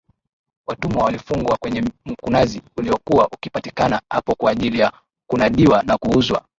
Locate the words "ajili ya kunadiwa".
4.51-5.83